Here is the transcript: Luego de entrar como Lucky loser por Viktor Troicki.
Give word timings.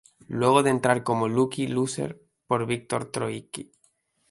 Luego 0.29 0.63
de 0.63 0.71
entrar 0.71 1.03
como 1.03 1.27
Lucky 1.27 1.67
loser 1.67 2.19
por 2.47 2.65
Viktor 2.65 3.11
Troicki. 3.11 3.71